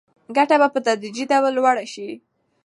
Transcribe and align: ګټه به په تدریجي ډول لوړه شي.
ګټه 0.35 0.55
به 0.61 0.67
په 0.73 0.79
تدریجي 0.87 1.23
ډول 1.31 1.51
لوړه 1.57 1.85
شي. 1.93 2.09